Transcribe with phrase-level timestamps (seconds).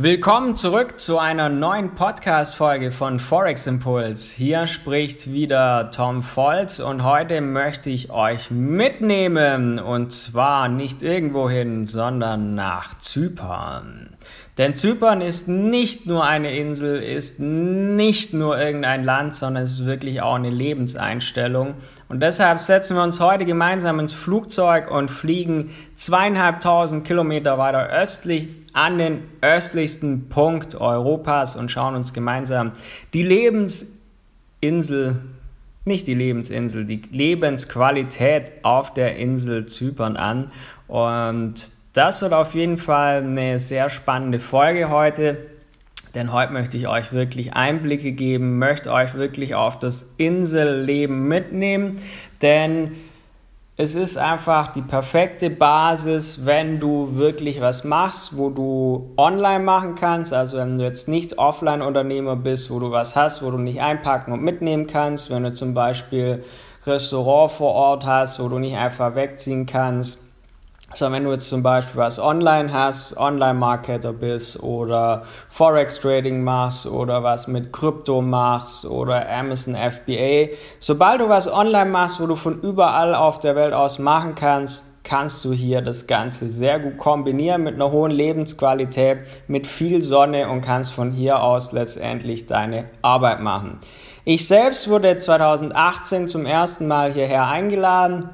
[0.00, 4.32] Willkommen zurück zu einer neuen Podcast-Folge von Forex Impulse.
[4.36, 11.84] Hier spricht wieder Tom Volz und heute möchte ich euch mitnehmen und zwar nicht irgendwohin,
[11.84, 14.10] sondern nach Zypern.
[14.56, 19.86] Denn Zypern ist nicht nur eine Insel, ist nicht nur irgendein Land, sondern es ist
[19.86, 21.74] wirklich auch eine Lebenseinstellung.
[22.08, 28.48] Und deshalb setzen wir uns heute gemeinsam ins Flugzeug und fliegen zweieinhalbtausend Kilometer weiter östlich
[28.72, 32.72] an den östlichsten Punkt Europas und schauen uns gemeinsam
[33.12, 35.16] die Lebensinsel
[35.88, 40.52] nicht die Lebensinsel, die Lebensqualität auf der Insel Zypern an.
[40.86, 45.46] Und das wird auf jeden Fall eine sehr spannende Folge heute,
[46.14, 51.96] denn heute möchte ich euch wirklich Einblicke geben, möchte euch wirklich auf das Inselleben mitnehmen,
[52.42, 52.92] denn
[53.80, 59.94] es ist einfach die perfekte Basis, wenn du wirklich was machst, wo du online machen
[59.94, 60.32] kannst.
[60.32, 64.32] Also wenn du jetzt nicht Offline-Unternehmer bist, wo du was hast, wo du nicht einpacken
[64.32, 65.30] und mitnehmen kannst.
[65.30, 66.42] Wenn du zum Beispiel
[66.86, 70.27] Restaurant vor Ort hast, wo du nicht einfach wegziehen kannst
[70.94, 77.22] so, wenn du jetzt zum Beispiel was online hast, Online-Marketer bist oder Forex-Trading machst oder
[77.22, 82.62] was mit Krypto machst oder Amazon FBA, sobald du was online machst, wo du von
[82.62, 87.64] überall auf der Welt aus machen kannst, kannst du hier das Ganze sehr gut kombinieren
[87.64, 93.40] mit einer hohen Lebensqualität, mit viel Sonne und kannst von hier aus letztendlich deine Arbeit
[93.40, 93.78] machen.
[94.24, 98.30] Ich selbst wurde 2018 zum ersten Mal hierher eingeladen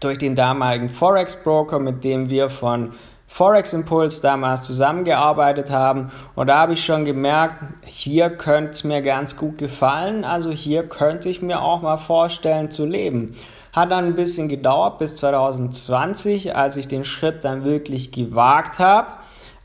[0.00, 2.92] durch den damaligen Forex Broker, mit dem wir von
[3.26, 6.10] Forex Impulse damals zusammengearbeitet haben.
[6.34, 10.24] Und da habe ich schon gemerkt, hier könnte es mir ganz gut gefallen.
[10.24, 13.36] Also hier könnte ich mir auch mal vorstellen zu leben.
[13.72, 19.08] Hat dann ein bisschen gedauert bis 2020, als ich den Schritt dann wirklich gewagt habe.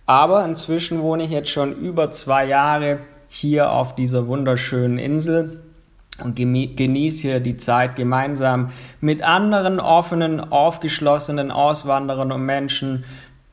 [0.06, 5.73] Aber inzwischen wohne ich jetzt schon über zwei Jahre hier auf dieser wunderschönen Insel
[6.22, 8.69] und genieße hier die Zeit gemeinsam
[9.01, 13.03] mit anderen offenen, aufgeschlossenen Auswanderern und Menschen.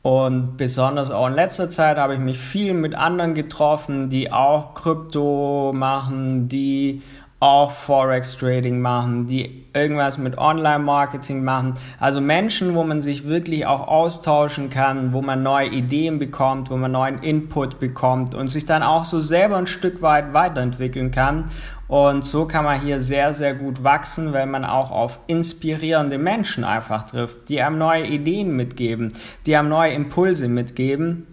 [0.03, 4.73] Und besonders auch in letzter Zeit habe ich mich viel mit anderen getroffen, die auch
[4.73, 7.01] Krypto machen, die
[7.41, 11.73] auch Forex Trading machen, die irgendwas mit Online-Marketing machen.
[11.99, 16.77] Also Menschen, wo man sich wirklich auch austauschen kann, wo man neue Ideen bekommt, wo
[16.77, 21.45] man neuen Input bekommt und sich dann auch so selber ein Stück weit weiterentwickeln kann.
[21.91, 26.63] Und so kann man hier sehr, sehr gut wachsen, weil man auch auf inspirierende Menschen
[26.63, 29.11] einfach trifft, die einem neue Ideen mitgeben,
[29.45, 31.27] die einem neue Impulse mitgeben.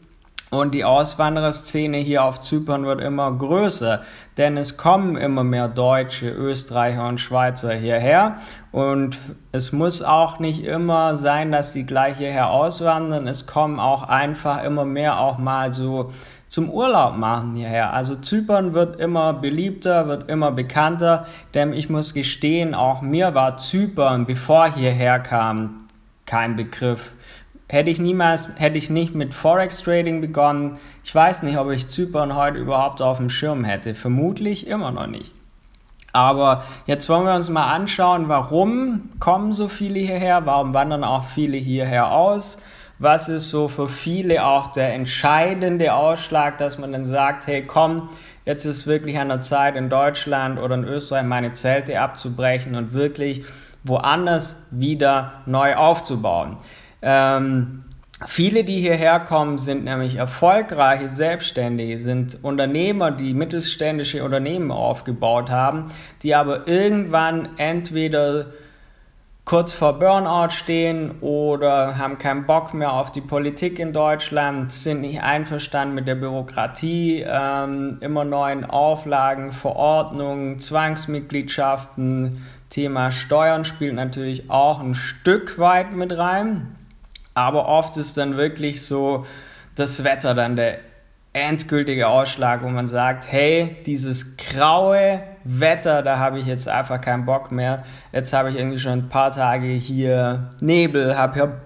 [0.51, 4.03] Und die Auswandererszene hier auf Zypern wird immer größer,
[4.37, 8.39] denn es kommen immer mehr Deutsche, Österreicher und Schweizer hierher.
[8.73, 9.17] Und
[9.53, 13.29] es muss auch nicht immer sein, dass die gleich hierher auswandern.
[13.29, 16.11] Es kommen auch einfach immer mehr auch mal so
[16.49, 17.93] zum Urlaub machen hierher.
[17.93, 23.59] Also Zypern wird immer beliebter, wird immer bekannter, denn ich muss gestehen, auch mir war
[23.59, 25.85] Zypern, bevor ich hierher kam,
[26.27, 27.15] kein Begriff.
[27.69, 31.89] Hätte ich niemals, hätte ich nicht mit Forex Trading begonnen, ich weiß nicht, ob ich
[31.89, 33.95] Zypern heute überhaupt auf dem Schirm hätte.
[33.95, 35.35] Vermutlich immer noch nicht.
[36.15, 41.25] Aber jetzt wollen wir uns mal anschauen, warum kommen so viele hierher, warum wandern auch
[41.25, 42.59] viele hierher aus
[42.99, 48.09] was ist so für viele auch der entscheidende Ausschlag, dass man dann sagt, hey komm,
[48.45, 52.93] jetzt ist wirklich an der Zeit in Deutschland oder in Österreich meine Zelte abzubrechen und
[52.93, 53.45] wirklich
[53.85, 56.57] woanders wieder neu aufzubauen.
[57.03, 57.85] Ähm,
[58.27, 65.93] Viele, die hierher kommen, sind nämlich erfolgreiche Selbstständige, sind Unternehmer, die mittelständische Unternehmen aufgebaut haben,
[66.25, 68.47] die aber irgendwann entweder
[69.49, 75.01] kurz vor Burnout stehen oder haben keinen Bock mehr auf die Politik in Deutschland, sind
[75.01, 82.45] nicht einverstanden mit der Bürokratie, ähm, immer neuen Auflagen, Verordnungen, Zwangsmitgliedschaften.
[82.69, 86.77] Thema Steuern spielt natürlich auch ein Stück weit mit rein,
[87.33, 89.25] aber oft ist dann wirklich so
[89.77, 90.79] das Wetter dann der
[91.41, 97.25] endgültige Ausschlag, wo man sagt, hey, dieses graue Wetter, da habe ich jetzt einfach keinen
[97.25, 97.85] Bock mehr.
[98.13, 101.61] Jetzt habe ich irgendwie schon ein paar Tage hier Nebel, habe hier ein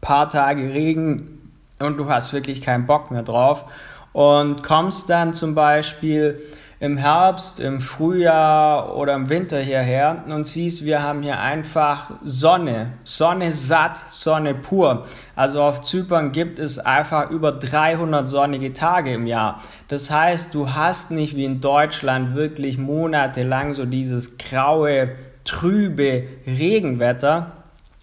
[0.00, 3.64] paar Tage Regen und du hast wirklich keinen Bock mehr drauf.
[4.12, 6.38] Und kommst dann zum Beispiel
[6.82, 12.94] im Herbst, im Frühjahr oder im Winter hierher und siehst, wir haben hier einfach Sonne,
[13.04, 15.06] Sonne satt, Sonne pur.
[15.36, 19.62] Also auf Zypern gibt es einfach über 300 sonnige Tage im Jahr.
[19.86, 25.10] Das heißt, du hast nicht wie in Deutschland wirklich monatelang so dieses graue,
[25.44, 27.52] trübe Regenwetter,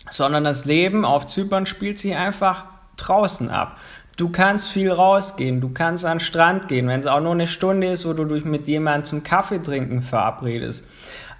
[0.10, 2.64] sondern das Leben auf Zypern spielt sich einfach
[2.96, 3.76] draußen ab.
[4.20, 7.48] Du kannst viel rausgehen, du kannst an den Strand gehen, wenn es auch nur eine
[7.48, 10.86] Stunde ist, wo du dich mit jemandem zum Kaffee trinken verabredest.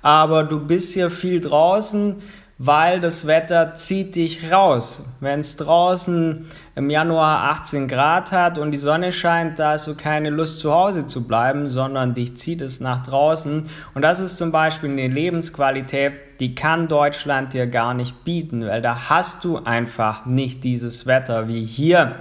[0.02, 2.22] Aber du bist hier viel draußen,
[2.58, 5.04] weil das Wetter zieht dich raus.
[5.20, 9.96] Wenn es draußen im Januar 18 Grad hat und die Sonne scheint, da hast du
[9.96, 13.70] keine Lust zu Hause zu bleiben, sondern dich zieht es nach draußen.
[13.94, 18.82] Und das ist zum Beispiel eine Lebensqualität, die kann Deutschland dir gar nicht bieten, weil
[18.82, 22.16] da hast du einfach nicht dieses Wetter wie hier,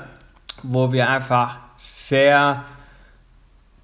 [0.62, 2.64] wo wir einfach sehr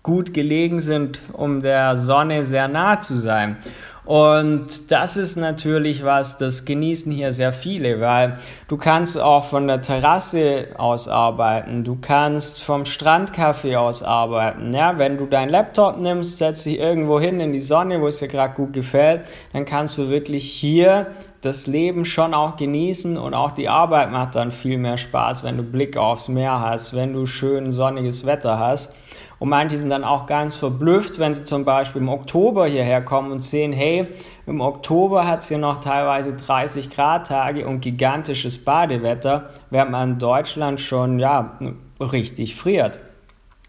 [0.02, 3.56] gut gelegen sind, um der Sonne sehr nah zu sein.
[4.04, 8.38] Und das ist natürlich was, das genießen hier sehr viele, weil
[8.68, 14.74] du kannst auch von der Terrasse aus arbeiten, du kannst vom Strandcafé aus arbeiten.
[14.74, 18.18] Ja, wenn du deinen Laptop nimmst, setzt dich irgendwo hin in die Sonne, wo es
[18.18, 19.22] dir gerade gut gefällt,
[19.54, 21.06] dann kannst du wirklich hier
[21.44, 25.56] das Leben schon auch genießen und auch die Arbeit macht dann viel mehr Spaß, wenn
[25.56, 28.94] du Blick aufs Meer hast, wenn du schön sonniges Wetter hast.
[29.38, 33.32] Und manche sind dann auch ganz verblüfft, wenn sie zum Beispiel im Oktober hierher kommen
[33.32, 34.08] und sehen, hey,
[34.46, 40.12] im Oktober hat es hier noch teilweise 30 Grad Tage und gigantisches Badewetter, während man
[40.12, 41.58] in Deutschland schon, ja,
[42.00, 43.00] richtig friert.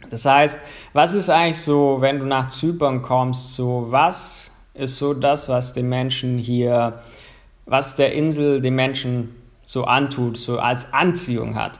[0.09, 0.59] Das heißt,
[0.93, 5.73] was ist eigentlich so, wenn du nach Zypern kommst, so was ist so das, was
[5.73, 7.01] den Menschen hier,
[7.65, 9.35] was der Insel den Menschen
[9.65, 11.79] so antut, so als Anziehung hat?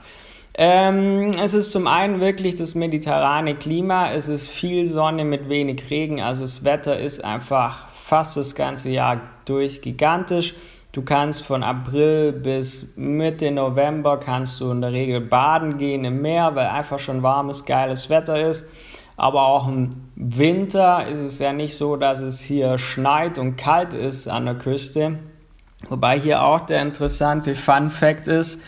[0.58, 5.90] Ähm, es ist zum einen wirklich das mediterrane Klima, es ist viel Sonne mit wenig
[5.90, 10.54] Regen, also das Wetter ist einfach fast das ganze Jahr durch gigantisch.
[10.92, 16.22] Du kannst von April bis Mitte November kannst du in der Regel baden gehen im
[16.22, 18.64] Meer, weil einfach schon warmes, geiles Wetter ist.
[19.18, 23.92] Aber auch im Winter ist es ja nicht so, dass es hier schneit und kalt
[23.92, 25.18] ist an der Küste.
[25.88, 28.60] Wobei hier auch der interessante Fun Fact ist,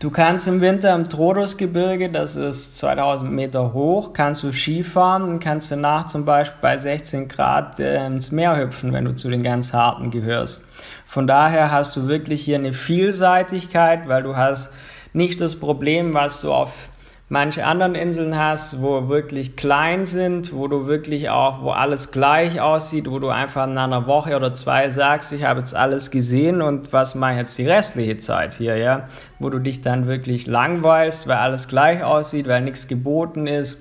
[0.00, 5.38] Du kannst im Winter im Trodosgebirge, das ist 2000 Meter hoch, kannst du Skifahren und
[5.38, 9.42] kannst danach zum Beispiel bei 16 Grad äh, ins Meer hüpfen, wenn du zu den
[9.42, 10.64] ganz harten gehörst.
[11.06, 14.72] Von daher hast du wirklich hier eine Vielseitigkeit, weil du hast
[15.12, 16.90] nicht das Problem, was du auf
[17.34, 22.60] manche anderen Inseln hast, wo wirklich klein sind, wo du wirklich auch, wo alles gleich
[22.60, 26.62] aussieht, wo du einfach in einer Woche oder zwei sagst, ich habe jetzt alles gesehen
[26.62, 29.08] und was mache ich jetzt die restliche Zeit hier, ja,
[29.40, 33.78] wo du dich dann wirklich langweilst, weil alles gleich aussieht, weil nichts geboten ist.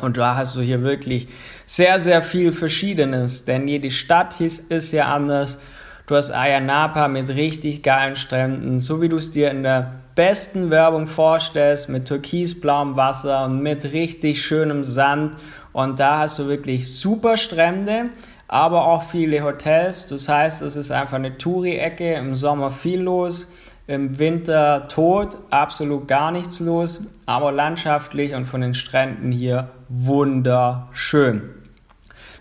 [0.00, 1.28] Und da hast du hier wirklich
[1.64, 5.60] sehr, sehr viel Verschiedenes, denn jede Stadt ist ja anders.
[6.08, 10.70] Du hast Ayanapa mit richtig geilen Stränden, so wie du es dir in der besten
[10.70, 15.36] Werbung vorstellst, mit türkisblauem Wasser und mit richtig schönem Sand.
[15.72, 18.10] Und da hast du wirklich super Strände,
[18.48, 20.06] aber auch viele Hotels.
[20.06, 23.50] Das heißt, es ist einfach eine Touri-Ecke, im Sommer viel los,
[23.86, 31.42] im Winter tot, absolut gar nichts los, aber landschaftlich und von den Stränden hier wunderschön.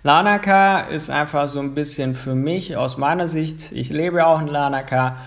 [0.04, 4.48] Lanaka ist einfach so ein bisschen für mich aus meiner Sicht, ich lebe auch in
[4.48, 5.18] Lanaka,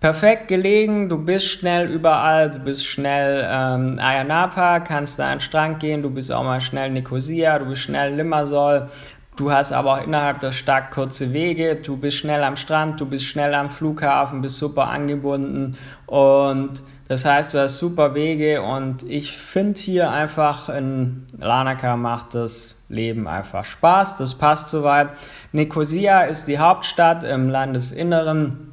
[0.00, 5.40] perfekt gelegen, du bist schnell überall, du bist schnell ähm, Ayanapa, kannst da an den
[5.40, 8.88] Strand gehen, du bist auch mal schnell Nicosia, du bist schnell Limassol,
[9.36, 13.06] du hast aber auch innerhalb der Stadt kurze Wege, du bist schnell am Strand, du
[13.06, 19.02] bist schnell am Flughafen, bist super angebunden und das heißt, du hast super Wege und
[19.02, 25.08] ich finde hier einfach in Lanaka macht das Leben einfach Spaß, das passt soweit.
[25.52, 28.67] Nicosia ist die Hauptstadt im Landesinneren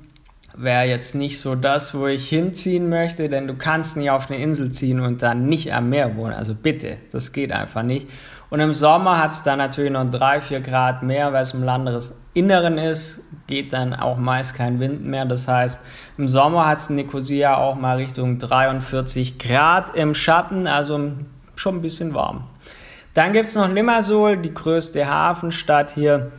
[0.58, 4.42] wäre jetzt nicht so das, wo ich hinziehen möchte, denn du kannst nicht auf eine
[4.42, 6.34] Insel ziehen und dann nicht am Meer wohnen.
[6.34, 8.08] Also bitte, das geht einfach nicht.
[8.50, 11.64] Und im Sommer hat es dann natürlich noch 3, 4 Grad mehr, weil es im
[11.64, 15.26] Landesinneren ist, geht dann auch meist kein Wind mehr.
[15.26, 15.82] Das heißt,
[16.18, 21.12] im Sommer hat es in Nicosia auch mal Richtung 43 Grad im Schatten, also
[21.56, 22.46] schon ein bisschen warm.
[23.14, 26.32] Dann gibt es noch Limassol, die größte Hafenstadt hier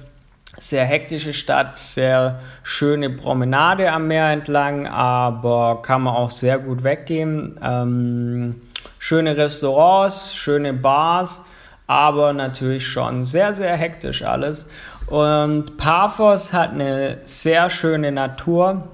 [0.59, 6.83] sehr hektische Stadt, sehr schöne Promenade am Meer entlang, aber kann man auch sehr gut
[6.83, 7.59] weggehen.
[7.63, 8.63] Ähm,
[8.99, 11.45] schöne Restaurants, schöne Bars,
[11.87, 14.69] aber natürlich schon sehr, sehr hektisch alles.
[15.07, 18.89] Und Paphos hat eine sehr schöne Natur.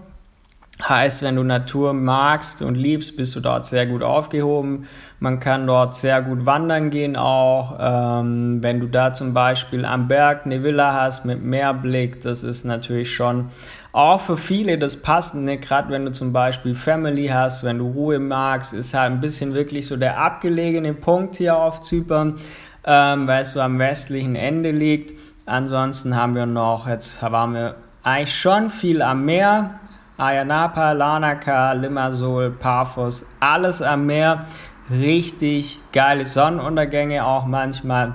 [0.88, 4.88] Heißt, wenn du Natur magst und liebst, bist du dort sehr gut aufgehoben.
[5.20, 7.78] Man kann dort sehr gut wandern gehen auch.
[7.80, 12.64] Ähm, wenn du da zum Beispiel am Berg eine Villa hast mit Meerblick, das ist
[12.64, 13.50] natürlich schon
[13.92, 18.18] auch für viele das Passende, gerade wenn du zum Beispiel Family hast, wenn du Ruhe
[18.18, 22.38] magst, ist halt ein bisschen wirklich so der abgelegene Punkt hier auf Zypern,
[22.84, 25.12] ähm, weil es so am westlichen Ende liegt.
[25.44, 29.78] Ansonsten haben wir noch, jetzt waren wir eigentlich schon viel am Meer,
[30.18, 34.44] Ayanapa, Larnaca, Limassol, Paphos, alles am Meer.
[34.90, 38.14] richtig geile Sonnenuntergänge auch manchmal.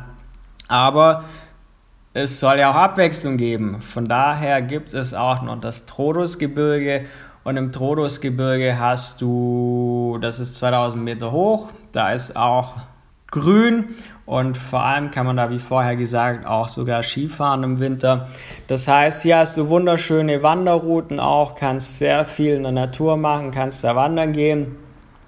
[0.67, 1.23] Aber
[2.13, 3.81] es soll ja auch Abwechslung geben.
[3.81, 7.05] Von daher gibt es auch noch das Trodosgebirge.
[7.43, 12.73] Und im Trodosgebirge hast du, das ist 2000 Meter hoch, da ist auch
[13.39, 13.95] grün
[14.27, 18.27] und vor allem kann man da, wie vorher gesagt, auch sogar Skifahren im Winter.
[18.67, 23.51] Das heißt, hier hast du wunderschöne Wanderrouten auch, kannst sehr viel in der Natur machen,
[23.51, 24.75] kannst da wandern gehen.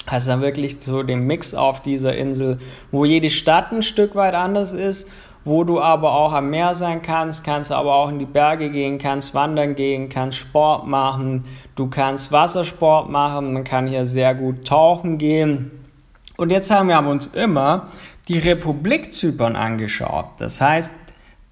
[0.05, 2.57] Hast dann wirklich so den Mix auf dieser Insel,
[2.91, 5.07] wo jede Stadt ein Stück weit anders ist,
[5.45, 8.97] wo du aber auch am Meer sein kannst, kannst aber auch in die Berge gehen,
[8.97, 14.67] kannst wandern gehen, kannst Sport machen, du kannst Wassersport machen, man kann hier sehr gut
[14.67, 15.78] tauchen gehen.
[16.39, 17.87] Und jetzt haben wir uns immer
[18.29, 20.27] die Republik Zypern angeschaut.
[20.37, 20.93] Das heißt,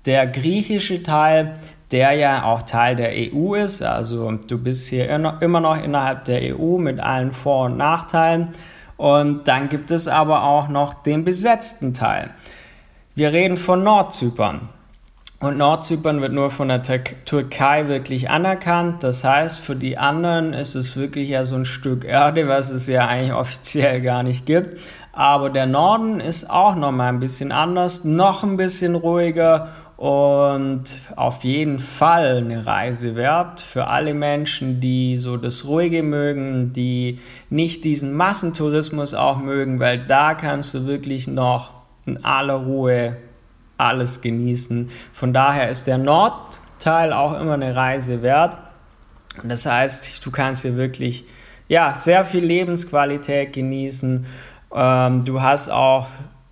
[0.05, 1.55] der griechische Teil,
[1.91, 6.55] der ja auch Teil der EU ist, also du bist hier immer noch innerhalb der
[6.57, 8.51] EU mit allen Vor- und Nachteilen.
[8.95, 12.29] Und dann gibt es aber auch noch den besetzten Teil.
[13.13, 14.69] Wir reden von Nordzypern.
[15.39, 19.03] Und Nordzypern wird nur von der Türkei wirklich anerkannt.
[19.03, 22.87] Das heißt, für die anderen ist es wirklich ja so ein Stück Erde, was es
[22.87, 24.77] ja eigentlich offiziell gar nicht gibt.
[25.13, 30.83] Aber der Norden ist auch nochmal ein bisschen anders, noch ein bisschen ruhiger und
[31.15, 37.19] auf jeden Fall eine Reise wert für alle Menschen, die so das Ruhige mögen, die
[37.49, 41.73] nicht diesen Massentourismus auch mögen, weil da kannst du wirklich noch
[42.05, 43.17] in aller Ruhe
[43.77, 44.89] alles genießen.
[45.13, 48.57] Von daher ist der Nordteil auch immer eine Reise wert.
[49.41, 51.25] Und das heißt, du kannst hier wirklich
[51.67, 54.25] ja, sehr viel Lebensqualität genießen.
[54.73, 56.07] Ähm, du hast auch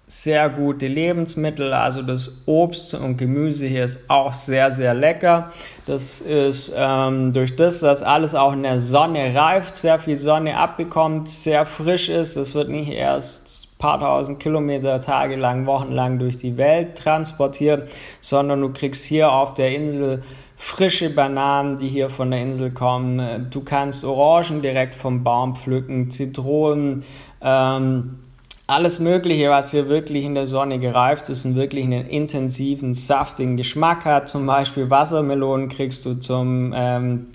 [0.08, 5.52] sehr gute Lebensmittel, also das Obst und Gemüse hier ist auch sehr, sehr lecker.
[5.88, 10.58] Das ist ähm, durch das, dass alles auch in der Sonne reift, sehr viel Sonne
[10.58, 12.36] abbekommt, sehr frisch ist.
[12.36, 17.88] Es wird nicht erst paar tausend Kilometer tagelang, wochenlang durch die Welt transportiert,
[18.20, 20.24] sondern du kriegst hier auf der Insel
[20.56, 23.48] frische Bananen, die hier von der Insel kommen.
[23.52, 27.04] Du kannst Orangen direkt vom Baum pflücken, Zitronen.
[27.42, 28.18] Ähm,
[28.66, 33.56] alles Mögliche, was hier wirklich in der Sonne gereift ist und wirklich einen intensiven, saftigen
[33.56, 34.30] Geschmack hat.
[34.30, 37.26] Zum Beispiel Wassermelonen kriegst du zum ähm,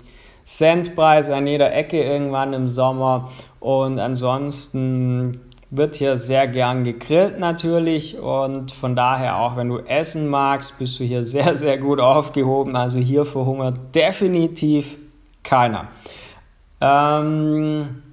[0.43, 3.31] Centpreis an jeder Ecke irgendwann im Sommer.
[3.61, 5.39] Und ansonsten
[5.71, 10.99] wird hier sehr gern gegrillt natürlich und von daher auch wenn du essen magst, bist
[10.99, 12.75] du hier sehr, sehr gut aufgehoben.
[12.75, 14.97] Also hier verhungert definitiv
[15.43, 15.87] keiner.
[16.81, 18.03] Ähm,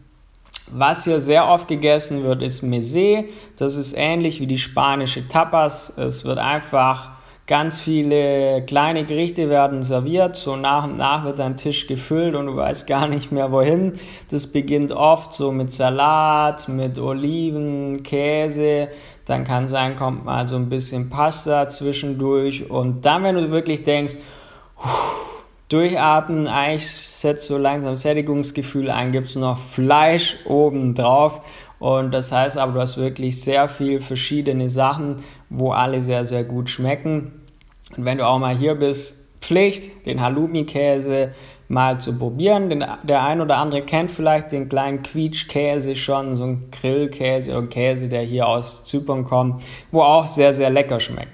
[0.71, 3.25] was hier sehr oft gegessen wird, ist Mese.
[3.57, 5.93] Das ist ähnlich wie die spanische Tapas.
[5.97, 7.18] Es wird einfach
[7.49, 10.37] ganz viele kleine Gerichte werden serviert.
[10.37, 13.95] So nach und nach wird dein Tisch gefüllt und du weißt gar nicht mehr wohin.
[14.31, 18.89] Das beginnt oft so mit Salat, mit Oliven, Käse.
[19.25, 22.71] Dann kann sein, kommt mal so ein bisschen Pasta zwischendurch.
[22.71, 24.15] Und dann, wenn du wirklich denkst,
[25.71, 31.41] Durchatmen, eigentlich setzt so langsam Sättigungsgefühl ein, gibst du noch Fleisch oben drauf.
[31.79, 35.17] Und das heißt aber, du hast wirklich sehr viel verschiedene Sachen,
[35.49, 37.33] wo alle sehr, sehr gut schmecken.
[37.97, 41.33] Und wenn du auch mal hier bist, Pflicht, den Halloumi-Käse
[41.69, 42.71] mal zu probieren.
[42.71, 47.67] Den, der ein oder andere kennt vielleicht den kleinen Quietschkäse schon, so ein Grillkäse oder
[47.67, 51.33] Käse, der hier aus Zypern kommt, wo auch sehr, sehr lecker schmeckt.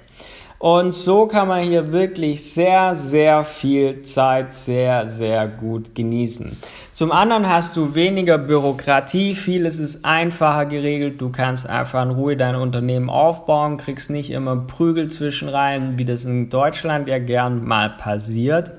[0.65, 6.57] Und so kann man hier wirklich sehr, sehr viel Zeit sehr, sehr gut genießen.
[6.91, 12.35] Zum anderen hast du weniger Bürokratie, vieles ist einfacher geregelt, du kannst einfach in Ruhe
[12.35, 17.63] dein Unternehmen aufbauen, kriegst nicht immer Prügel zwischen rein, wie das in Deutschland ja gern
[17.63, 18.71] mal passiert.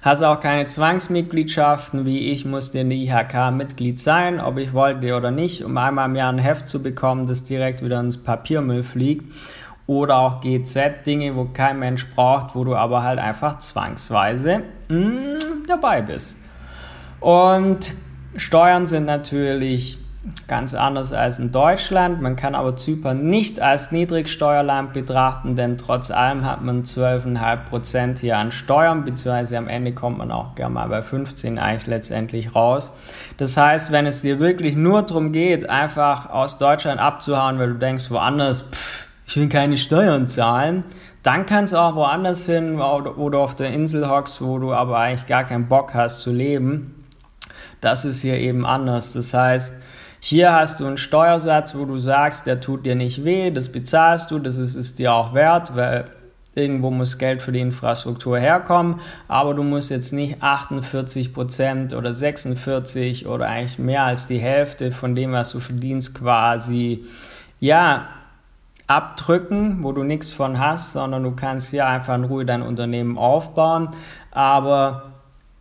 [0.00, 5.14] Hast auch keine Zwangsmitgliedschaften, wie ich musste in der IHK Mitglied sein, ob ich wollte
[5.14, 8.82] oder nicht, um einmal im Jahr ein Heft zu bekommen, das direkt wieder ins Papiermüll
[8.82, 9.26] fliegt
[9.86, 15.38] oder auch GZ-Dinge, wo kein Mensch braucht, wo du aber halt einfach zwangsweise mh, mm,
[15.66, 16.36] dabei bist.
[17.20, 17.94] Und
[18.36, 19.98] Steuern sind natürlich
[20.48, 22.20] ganz anders als in Deutschland.
[22.20, 28.36] Man kann aber Zypern nicht als Niedrigsteuerland betrachten, denn trotz allem hat man 12,5% hier
[28.36, 32.92] an Steuern, beziehungsweise am Ende kommt man auch gerne mal bei 15 eigentlich letztendlich raus.
[33.38, 37.78] Das heißt, wenn es dir wirklich nur darum geht, einfach aus Deutschland abzuhauen, weil du
[37.78, 40.82] denkst, woanders, pff, ich will keine Steuern zahlen,
[41.22, 45.28] dann kannst du auch woanders hin oder auf der Insel hockst, wo du aber eigentlich
[45.28, 47.04] gar keinen Bock hast zu leben.
[47.80, 49.12] Das ist hier eben anders.
[49.12, 49.74] Das heißt,
[50.18, 54.32] hier hast du einen Steuersatz, wo du sagst, der tut dir nicht weh, das bezahlst
[54.32, 56.06] du, das ist es dir auch wert, weil
[56.56, 62.12] Irgendwo muss Geld für die Infrastruktur herkommen, aber du musst jetzt nicht 48 Prozent oder
[62.12, 67.04] 46 oder eigentlich mehr als die Hälfte von dem, was du verdienst, quasi,
[67.60, 68.08] ja,
[68.90, 73.16] abdrücken, wo du nichts von hast, sondern du kannst hier einfach in Ruhe dein Unternehmen
[73.16, 73.90] aufbauen.
[74.32, 75.12] Aber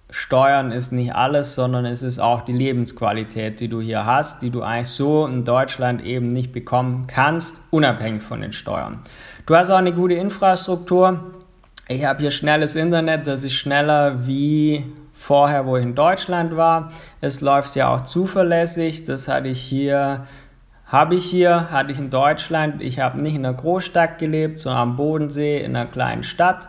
[0.10, 4.50] Steuern ist nicht alles, sondern es ist auch die Lebensqualität, die du hier hast, die
[4.50, 9.00] du eigentlich so in Deutschland eben nicht bekommen kannst, unabhängig von den Steuern.
[9.46, 11.20] Du hast auch eine gute Infrastruktur.
[11.88, 14.84] Ich habe hier schnelles Internet, das ist schneller wie
[15.14, 16.92] vorher, wo ich in Deutschland war.
[17.22, 20.26] Es läuft ja auch zuverlässig, das hatte ich hier
[20.90, 22.82] habe ich hier, hatte ich in Deutschland.
[22.82, 26.68] Ich habe nicht in einer Großstadt gelebt, sondern am Bodensee in einer kleinen Stadt.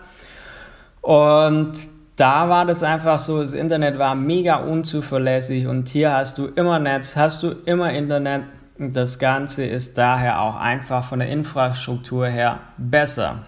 [1.00, 1.72] Und
[2.16, 6.78] da war das einfach so, das Internet war mega unzuverlässig und hier hast du immer
[6.78, 8.42] Netz, hast du immer Internet.
[8.76, 13.38] Das Ganze ist daher auch einfach von der Infrastruktur her besser.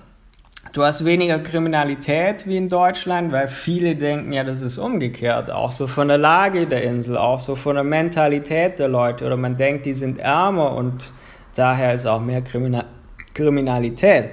[0.73, 5.51] Du hast weniger Kriminalität wie in Deutschland, weil viele denken ja, das ist umgekehrt.
[5.51, 9.27] Auch so von der Lage der Insel, auch so von der Mentalität der Leute.
[9.27, 11.13] Oder man denkt, die sind ärmer und
[11.55, 12.87] daher ist auch mehr Kriminal
[13.35, 14.31] Kriminalität.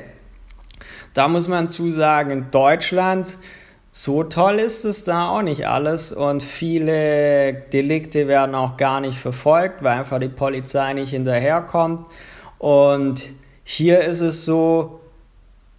[1.14, 3.38] Da muss man zusagen, in Deutschland,
[3.92, 9.18] so toll ist es da auch nicht alles und viele Delikte werden auch gar nicht
[9.18, 12.08] verfolgt, weil einfach die Polizei nicht hinterherkommt.
[12.60, 13.24] Und
[13.64, 14.99] hier ist es so,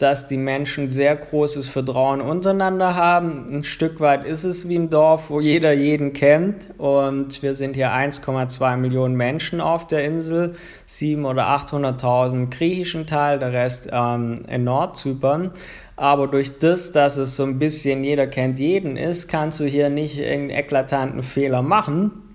[0.01, 3.49] dass die Menschen sehr großes Vertrauen untereinander haben.
[3.53, 6.69] Ein Stück weit ist es wie ein Dorf, wo jeder jeden kennt.
[6.79, 10.55] Und wir sind hier 1,2 Millionen Menschen auf der Insel,
[10.89, 15.51] 700.000 oder 800.000 griechischen Teil, der Rest ähm, in Nordzypern.
[15.97, 19.91] Aber durch das, dass es so ein bisschen jeder kennt jeden ist, kannst du hier
[19.91, 22.30] nicht irgendeinen eklatanten Fehler machen.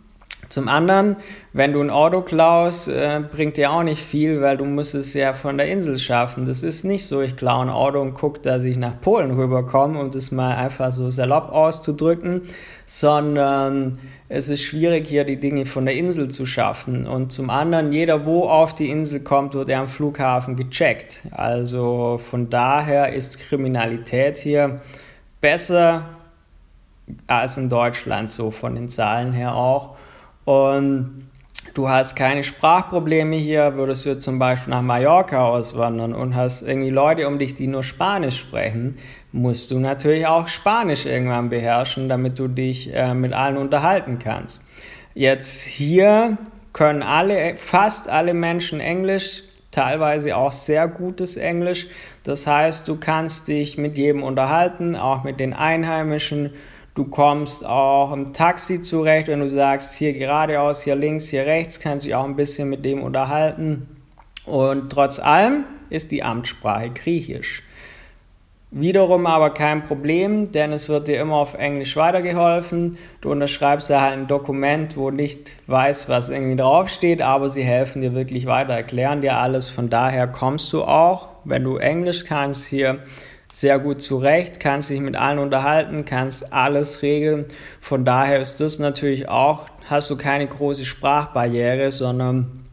[0.50, 1.16] Zum anderen,
[1.54, 5.14] wenn du ein Auto klaust, äh, bringt dir auch nicht viel, weil du musst es
[5.14, 6.46] ja von der Insel schaffen.
[6.46, 10.00] Das ist nicht so, ich klaue ein Auto und gucke, dass ich nach Polen rüberkomme,
[10.00, 12.44] um das mal einfach so salopp auszudrücken,
[12.86, 13.98] sondern
[14.30, 17.08] es ist schwierig, hier die Dinge von der Insel zu schaffen.
[17.08, 21.24] Und zum anderen, jeder, wo auf die Insel kommt, wird er am Flughafen gecheckt.
[21.32, 24.82] Also von daher ist Kriminalität hier
[25.42, 26.06] besser
[27.28, 29.96] als in Deutschland, so von den Zahlen her auch
[30.46, 31.28] und
[31.74, 36.92] du hast keine Sprachprobleme hier, würdest du zum Beispiel nach Mallorca auswandern und hast irgendwie
[36.92, 38.98] Leute um dich, die nur Spanisch sprechen,
[39.32, 44.64] musst du natürlich auch Spanisch irgendwann beherrschen, damit du dich äh, mit allen unterhalten kannst.
[45.14, 46.38] Jetzt hier
[46.74, 51.88] können alle, fast alle Menschen Englisch, teilweise auch sehr gutes Englisch.
[52.24, 56.54] Das heißt, du kannst dich mit jedem unterhalten, auch mit den Einheimischen
[56.96, 61.82] Du kommst auch im Taxi zurecht, wenn du sagst, hier geradeaus, hier links, hier rechts,
[61.82, 63.88] kannst du dich auch ein bisschen mit dem unterhalten.
[64.46, 67.64] Und trotz allem ist die Amtssprache Griechisch.
[68.72, 72.98] Wiederum aber kein Problem, denn es wird dir immer auf Englisch weitergeholfen.
[73.20, 78.02] Du unterschreibst da halt ein Dokument, wo nicht weiß, was irgendwie draufsteht, aber sie helfen
[78.02, 79.70] dir wirklich weiter, erklären dir alles.
[79.70, 83.00] Von daher kommst du auch, wenn du Englisch kannst, hier
[83.56, 87.46] sehr gut zurecht, kannst dich mit allen unterhalten, kannst alles regeln.
[87.80, 92.66] Von daher ist das natürlich auch, hast du keine große Sprachbarriere, sondern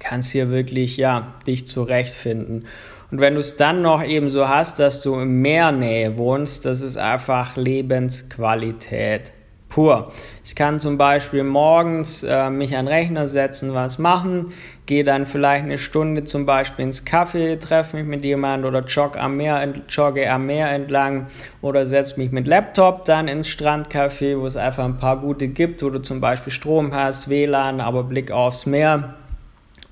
[0.00, 2.66] kannst hier wirklich, ja, dich zurechtfinden.
[3.10, 6.82] Und wenn du es dann noch eben so hast, dass du in Meernähe wohnst, das
[6.82, 9.32] ist einfach Lebensqualität
[9.68, 10.12] pur.
[10.44, 14.52] Ich kann zum Beispiel morgens äh, mich an den Rechner setzen, was machen,
[14.88, 19.20] gehe dann vielleicht eine Stunde zum Beispiel ins Café, treffe mich mit jemand oder jogge
[19.20, 21.26] am Meer, jogge am Meer entlang
[21.60, 25.82] oder setze mich mit Laptop dann ins Strandcafé, wo es einfach ein paar gute gibt,
[25.82, 29.14] wo du zum Beispiel Strom hast, WLAN, aber Blick aufs Meer.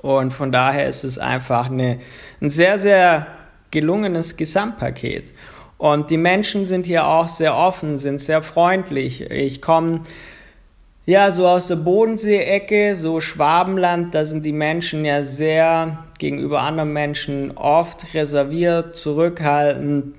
[0.01, 2.01] Und von daher ist es einfach eine,
[2.41, 3.27] ein sehr, sehr
[3.71, 5.35] gelungenes Gesamtpaket.
[5.77, 9.31] Und die Menschen sind hier auch sehr offen, sind sehr freundlich.
[9.31, 10.01] Ich komme
[11.07, 16.93] ja so aus der Bodensee-Ecke, so Schwabenland, da sind die Menschen ja sehr gegenüber anderen
[16.93, 20.15] Menschen oft reserviert, zurückhaltend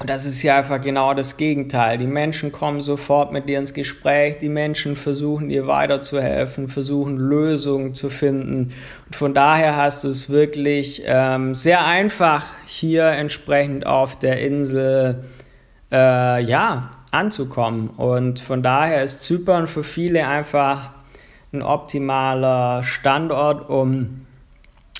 [0.00, 1.98] und das ist ja einfach genau das Gegenteil.
[1.98, 7.94] Die Menschen kommen sofort mit dir ins Gespräch, die Menschen versuchen dir weiterzuhelfen, versuchen Lösungen
[7.94, 8.72] zu finden.
[9.06, 15.24] Und von daher hast du es wirklich ähm, sehr einfach, hier entsprechend auf der Insel
[15.92, 17.88] äh, ja, anzukommen.
[17.90, 20.90] Und von daher ist Zypern für viele einfach
[21.52, 24.26] ein optimaler Standort, um,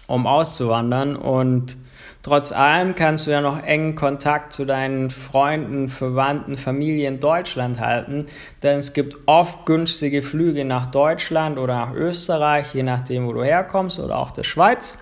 [0.06, 1.16] um auszuwandern.
[1.16, 1.76] Und
[2.22, 7.80] Trotz allem kannst du ja noch engen Kontakt zu deinen Freunden, Verwandten, Familie in Deutschland
[7.80, 8.26] halten,
[8.62, 13.42] denn es gibt oft günstige Flüge nach Deutschland oder nach Österreich, je nachdem, wo du
[13.42, 14.98] herkommst, oder auch der Schweiz.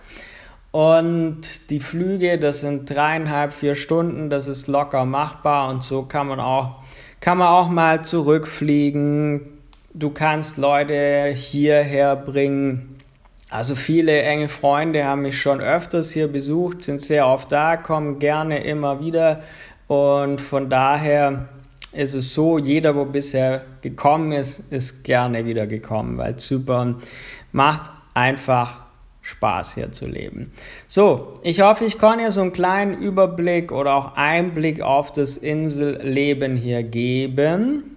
[0.71, 6.27] Und die Flüge, das sind dreieinhalb, vier Stunden, das ist locker machbar und so kann
[6.27, 6.83] man auch,
[7.21, 9.43] kann man auch mal zurückfliegen.
[9.93, 12.97] Du kannst Leute hierher bringen.
[13.51, 18.21] Also viele enge Freunde haben mich schon öfters hier besucht, sind sehr oft da, kommen
[18.21, 19.43] gerne immer wieder
[19.89, 21.49] und von daher
[21.93, 27.03] ist es so, jeder, wo bisher gekommen ist, ist gerne wieder gekommen, weil Zypern
[27.51, 28.85] macht einfach
[29.31, 30.53] Spaß hier zu leben.
[30.89, 35.37] So, ich hoffe, ich kann dir so einen kleinen Überblick oder auch Einblick auf das
[35.37, 37.97] Inselleben hier geben.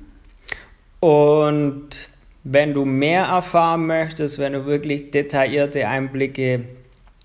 [0.99, 2.11] Und
[2.43, 6.65] wenn du mehr erfahren möchtest, wenn du wirklich detaillierte Einblicke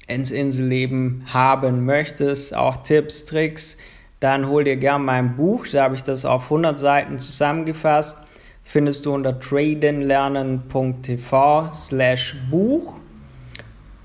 [0.07, 3.77] ins Inselleben haben möchtest, auch Tipps, Tricks,
[4.21, 5.67] dann hol dir gern mein Buch.
[5.71, 8.17] Da habe ich das auf 100 Seiten zusammengefasst.
[8.65, 12.99] Findest du unter tradenlernen.tv slash Buch.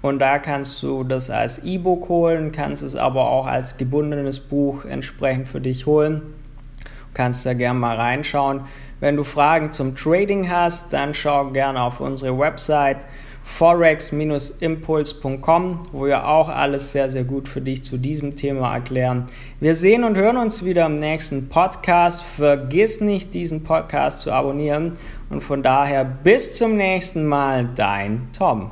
[0.04, 4.84] Und da kannst du das als E-Book holen, kannst es aber auch als gebundenes Buch
[4.84, 6.24] entsprechend für dich holen.
[6.84, 8.66] Du kannst da gerne mal reinschauen.
[9.00, 12.98] Wenn du Fragen zum Trading hast, dann schau gerne auf unsere Website
[13.44, 19.28] forex-impuls.com, wo wir auch alles sehr, sehr gut für dich zu diesem Thema erklären.
[19.62, 22.24] Wir sehen und hören uns wieder im nächsten Podcast.
[22.24, 24.98] Vergiss nicht, diesen Podcast zu abonnieren.
[25.30, 28.72] Und von daher bis zum nächsten Mal, dein Tom.